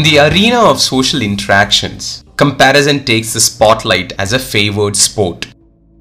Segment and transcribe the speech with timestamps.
[0.00, 5.48] In the arena of social interactions, comparison takes the spotlight as a favored sport.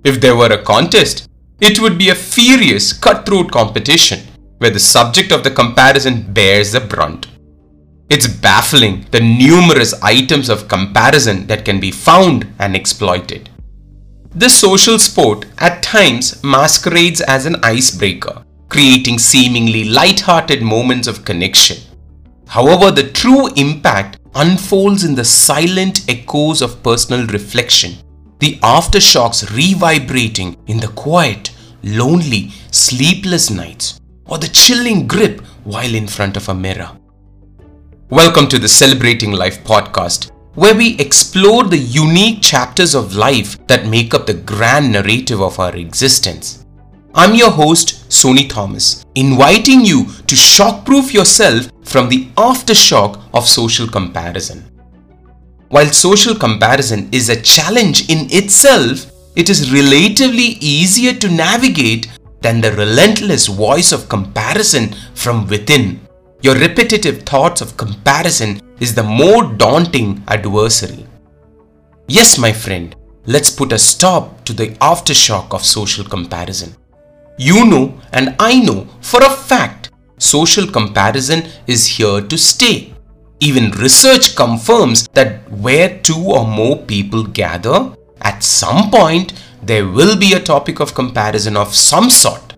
[0.06, 1.28] If there were a contest,
[1.60, 4.22] it would be a furious, cutthroat competition
[4.60, 7.28] where the subject of the comparison bears the brunt.
[8.10, 13.50] It's baffling the numerous items of comparison that can be found and exploited.
[14.34, 21.80] This social sport at times masquerades as an icebreaker, creating seemingly light-hearted moments of connection.
[22.50, 27.98] However, the true impact unfolds in the silent echoes of personal reflection,
[28.40, 31.52] the aftershocks reverberating in the quiet,
[31.84, 36.98] lonely, sleepless nights, or the chilling grip while in front of a mirror.
[38.10, 43.86] Welcome to the Celebrating Life podcast, where we explore the unique chapters of life that
[43.86, 46.66] make up the grand narrative of our existence.
[47.14, 53.88] I'm your host, Sony Thomas, inviting you to shockproof yourself from the aftershock of social
[53.88, 54.60] comparison.
[55.70, 62.08] While social comparison is a challenge in itself, it is relatively easier to navigate
[62.42, 66.00] than the relentless voice of comparison from within.
[66.42, 71.06] Your repetitive thoughts of comparison is the more daunting adversary.
[72.08, 76.76] Yes, my friend, let's put a stop to the aftershock of social comparison.
[77.38, 79.79] You know, and I know for a fact,
[80.20, 82.94] social comparison is here to stay.
[83.40, 90.18] Even research confirms that where two or more people gather, at some point there will
[90.18, 92.56] be a topic of comparison of some sort.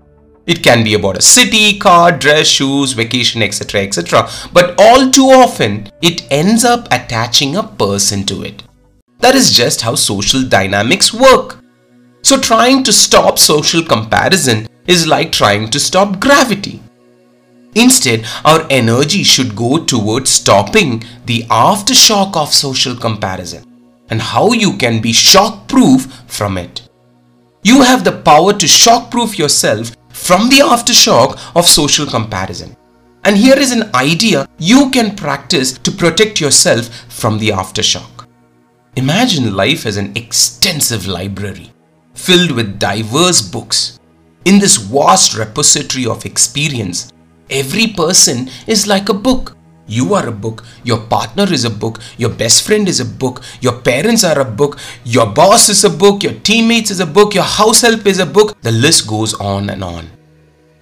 [0.48, 3.82] It can be about a city, car, dress, shoes, vacation, etc.
[3.82, 4.28] etc.
[4.52, 8.64] But all too often, it ends up attaching a person to it.
[9.20, 11.60] That is just how social dynamics work.
[12.24, 16.82] So, trying to stop social comparison is like trying to stop gravity.
[17.76, 23.64] Instead, our energy should go towards stopping the aftershock of social comparison
[24.10, 26.90] and how you can be shock proof from it.
[27.64, 32.76] You have the power to shock proof yourself from the aftershock of social comparison.
[33.24, 38.28] And here is an idea you can practice to protect yourself from the aftershock.
[38.96, 41.72] Imagine life as an extensive library
[42.14, 44.00] filled with diverse books.
[44.46, 47.12] In this vast repository of experience,
[47.52, 49.58] every person is like a book.
[49.88, 53.42] You are a book, your partner is a book, your best friend is a book,
[53.60, 57.36] your parents are a book, your boss is a book, your teammates is a book,
[57.36, 58.60] your house help is a book.
[58.62, 60.10] The list goes on and on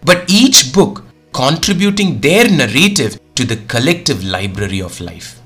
[0.03, 1.03] but each book
[1.33, 5.39] contributing their narrative to the collective library of life.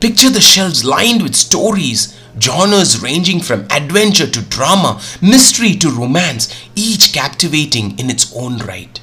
[0.00, 6.54] Picture the shelves lined with stories, genres ranging from adventure to drama, mystery to romance,
[6.76, 9.00] each captivating in its own right.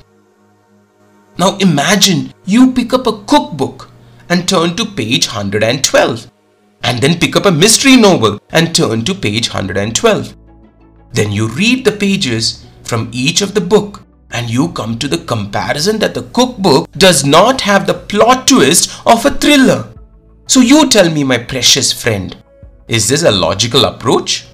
[1.38, 3.92] Now imagine you pick up a cookbook
[4.30, 6.32] and turn to page 112,
[6.84, 10.36] and then pick up a mystery novel and turn to page 112.
[11.12, 15.18] Then you read the pages from each of the book and you come to the
[15.20, 19.94] comparison that the cookbook does not have the plot twist of a thriller.
[20.48, 22.36] So you tell me, my precious friend,
[22.88, 24.46] is this a logical approach?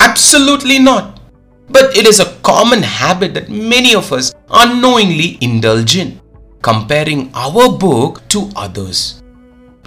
[0.00, 1.20] Absolutely not.
[1.68, 6.20] But it is a common habit that many of us unknowingly indulge in,
[6.62, 9.22] comparing our book to others.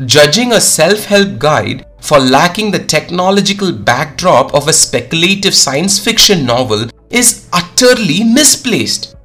[0.06, 6.46] Judging a self help guide for lacking the technological backdrop of a speculative science fiction
[6.46, 9.16] novel is utterly misplaced.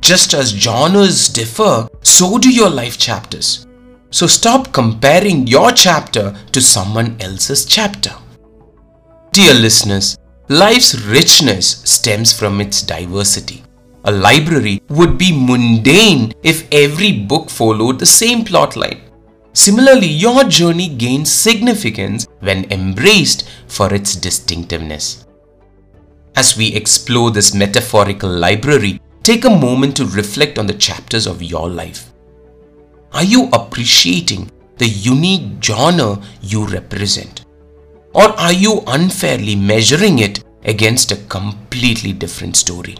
[0.00, 3.66] Just as genres differ, so do your life chapters.
[4.10, 8.12] So stop comparing your chapter to someone else's chapter.
[9.32, 10.16] Dear listeners,
[10.48, 13.64] life's richness stems from its diversity.
[14.06, 19.00] A library would be mundane if every book followed the same plotline.
[19.52, 25.26] Similarly, your journey gains significance when embraced for its distinctiveness.
[26.34, 31.42] As we explore this metaphorical library, Take a moment to reflect on the chapters of
[31.42, 32.12] your life.
[33.12, 37.44] Are you appreciating the unique genre you represent?
[38.14, 42.94] Or are you unfairly measuring it against a completely different story?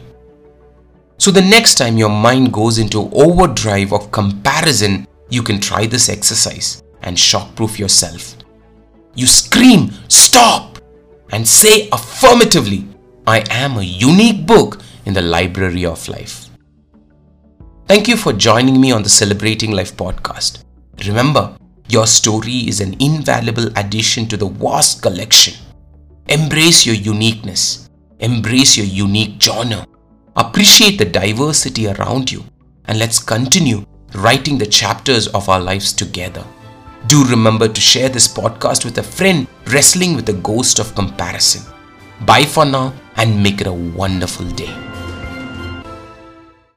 [1.26, 6.08] So, the next time your mind goes into overdrive of comparison, you can try this
[6.08, 8.36] exercise and shockproof yourself.
[9.16, 10.78] You scream, Stop!
[11.32, 12.86] and say affirmatively,
[13.26, 16.48] I am a unique book in the library of life.
[17.88, 20.62] Thank you for joining me on the Celebrating Life podcast.
[21.08, 21.56] Remember,
[21.88, 25.54] your story is an invaluable addition to the vast collection.
[26.28, 27.90] Embrace your uniqueness,
[28.20, 29.84] embrace your unique genre,
[30.36, 32.44] appreciate the diversity around you,
[32.86, 33.84] and let's continue
[34.14, 36.44] writing the chapters of our lives together.
[37.06, 41.62] Do remember to share this podcast with a friend wrestling with the ghost of comparison.
[42.22, 44.85] Bye for now and make it a wonderful day.